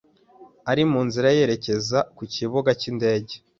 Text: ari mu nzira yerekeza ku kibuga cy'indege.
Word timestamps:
ari 0.71 0.83
mu 0.91 1.01
nzira 1.07 1.27
yerekeza 1.37 1.99
ku 2.15 2.23
kibuga 2.33 2.69
cy'indege. 2.79 3.33